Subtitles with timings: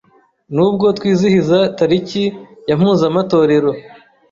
[0.55, 2.23] Nubwo twizihiza tariki
[2.67, 3.71] ya mpuzamatorero